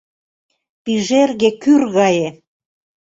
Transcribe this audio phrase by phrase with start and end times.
[0.83, 2.27] Пижерге— кӱр гае